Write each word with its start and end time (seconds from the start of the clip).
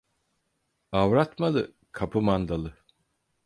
Avrat 0.91 1.39
malı, 1.39 1.73
kapı 1.91 2.21
mandalı. 2.21 2.73